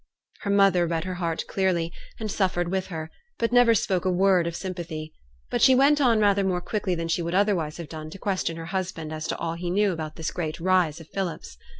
[0.39, 4.47] Her mother read her heart clearly, and suffered with her, but never spoke a word
[4.47, 5.13] of sympathy.
[5.51, 8.57] But she went on rather more quickly than she would otherwise have done to question
[8.57, 11.55] her husband as to all he knew about this great rise of Philip's.